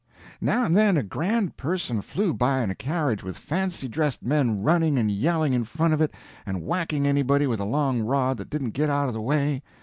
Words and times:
Now 0.41 0.65
and 0.65 0.75
then 0.75 0.97
a 0.97 1.03
grand 1.03 1.57
person 1.57 2.01
flew 2.01 2.33
by 2.33 2.63
in 2.63 2.71
a 2.71 2.73
carriage 2.73 3.23
with 3.23 3.37
fancy 3.37 3.87
dressed 3.87 4.23
men 4.25 4.63
running 4.63 4.97
and 4.97 5.11
yelling 5.11 5.53
in 5.53 5.63
front 5.63 5.93
of 5.93 6.01
it 6.01 6.11
and 6.43 6.65
whacking 6.65 7.05
anybody 7.05 7.45
with 7.45 7.59
a 7.59 7.65
long 7.65 8.01
rod 8.01 8.37
that 8.37 8.49
didn't 8.49 8.71
get 8.71 8.89
out 8.89 9.09
of 9.09 9.13
the 9.13 9.21
way. 9.21 9.61